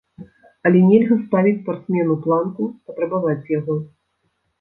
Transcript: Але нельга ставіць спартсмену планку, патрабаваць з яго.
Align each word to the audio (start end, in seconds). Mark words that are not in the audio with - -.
Але 0.67 0.79
нельга 0.91 1.17
ставіць 1.25 1.57
спартсмену 1.61 2.15
планку, 2.23 2.63
патрабаваць 2.89 3.37
з 3.43 3.47
яго. 3.59 3.77